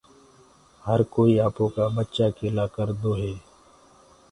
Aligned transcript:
هر 0.85 0.99
ڪوئي 1.13 1.35
اپوڪآ 1.47 1.85
بچآ 1.95 2.25
ڪي 2.37 2.47
لآ 2.55 2.65
ڪردو 2.75 3.11
هي۔ 3.21 3.33